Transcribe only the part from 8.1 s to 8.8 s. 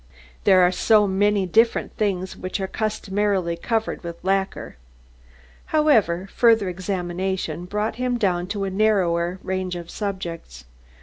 down to a